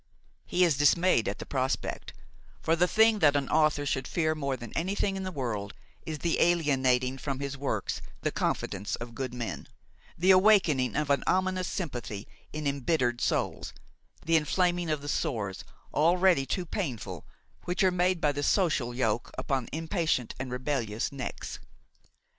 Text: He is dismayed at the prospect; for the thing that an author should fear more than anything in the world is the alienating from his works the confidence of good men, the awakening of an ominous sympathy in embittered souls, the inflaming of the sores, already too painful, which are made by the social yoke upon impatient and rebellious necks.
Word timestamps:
He 0.47 0.63
is 0.63 0.77
dismayed 0.79 1.27
at 1.27 1.37
the 1.37 1.45
prospect; 1.45 2.13
for 2.59 2.75
the 2.75 2.87
thing 2.87 3.19
that 3.19 3.35
an 3.35 3.47
author 3.49 3.85
should 3.85 4.07
fear 4.07 4.33
more 4.33 4.57
than 4.57 4.75
anything 4.75 5.15
in 5.15 5.21
the 5.21 5.31
world 5.31 5.75
is 6.07 6.17
the 6.17 6.39
alienating 6.41 7.19
from 7.19 7.39
his 7.39 7.55
works 7.55 8.01
the 8.21 8.31
confidence 8.31 8.95
of 8.95 9.13
good 9.13 9.31
men, 9.31 9.67
the 10.17 10.31
awakening 10.31 10.95
of 10.95 11.11
an 11.11 11.23
ominous 11.27 11.67
sympathy 11.67 12.27
in 12.51 12.65
embittered 12.65 13.21
souls, 13.21 13.73
the 14.25 14.37
inflaming 14.37 14.89
of 14.89 15.03
the 15.03 15.07
sores, 15.07 15.63
already 15.93 16.47
too 16.47 16.65
painful, 16.65 17.27
which 17.65 17.83
are 17.83 17.91
made 17.91 18.19
by 18.19 18.31
the 18.31 18.41
social 18.41 18.95
yoke 18.95 19.29
upon 19.37 19.69
impatient 19.71 20.33
and 20.39 20.49
rebellious 20.51 21.11
necks. 21.11 21.59